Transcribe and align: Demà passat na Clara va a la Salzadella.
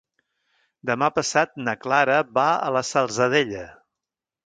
Demà 0.91 1.09
passat 1.17 1.53
na 1.67 1.77
Clara 1.85 2.17
va 2.41 2.49
a 2.57 2.75
la 2.79 2.85
Salzadella. 2.93 3.69